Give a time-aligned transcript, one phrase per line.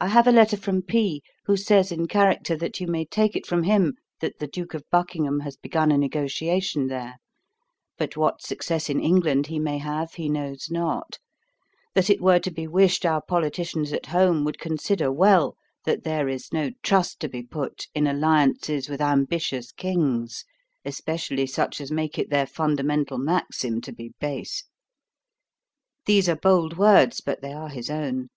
[0.00, 3.46] I have a letter from P., who says in character that you may take it
[3.46, 7.14] from him that the Duke of Buckingham has begun a negotiation there,
[7.96, 11.16] but what success in England he may have he knows not;
[11.94, 16.28] that it were to be wished our politicians at home would consider well that there
[16.28, 20.44] is no trust to be put in alliances with ambitious kings,
[20.84, 24.64] especially such as make it their fundamental maxim to be base.
[26.04, 28.28] These are bold words, but they are his own.